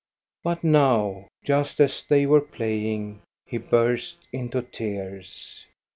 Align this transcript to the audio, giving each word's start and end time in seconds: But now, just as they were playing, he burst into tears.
But 0.43 0.63
now, 0.63 1.27
just 1.45 1.79
as 1.79 2.01
they 2.03 2.25
were 2.25 2.41
playing, 2.41 3.21
he 3.45 3.59
burst 3.59 4.17
into 4.31 4.63
tears. 4.63 5.63